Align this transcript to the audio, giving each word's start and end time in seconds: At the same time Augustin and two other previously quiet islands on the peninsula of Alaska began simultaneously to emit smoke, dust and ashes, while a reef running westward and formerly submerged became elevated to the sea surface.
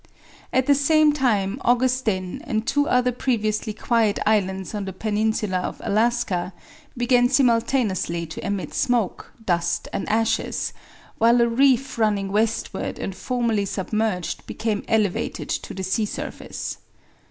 At 0.51 0.65
the 0.65 0.73
same 0.73 1.13
time 1.13 1.61
Augustin 1.63 2.41
and 2.45 2.65
two 2.65 2.87
other 2.89 3.11
previously 3.11 3.71
quiet 3.71 4.17
islands 4.25 4.73
on 4.73 4.85
the 4.85 4.93
peninsula 4.93 5.57
of 5.59 5.79
Alaska 5.85 6.53
began 6.97 7.29
simultaneously 7.29 8.25
to 8.25 8.43
emit 8.43 8.73
smoke, 8.73 9.31
dust 9.45 9.87
and 9.93 10.09
ashes, 10.09 10.73
while 11.19 11.39
a 11.39 11.47
reef 11.47 11.99
running 11.99 12.31
westward 12.31 12.97
and 12.97 13.13
formerly 13.15 13.65
submerged 13.65 14.47
became 14.47 14.83
elevated 14.87 15.49
to 15.49 15.71
the 15.75 15.83
sea 15.83 16.07
surface. 16.07 16.79